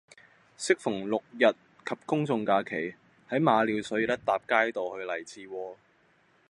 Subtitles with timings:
[0.57, 1.53] 適逢六、日
[1.85, 2.95] 及公眾假期，
[3.29, 5.75] 喺馬料水有得搭街渡去荔枝窩